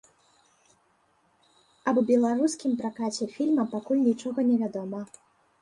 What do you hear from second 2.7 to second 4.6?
пракаце фільма пакуль нічога не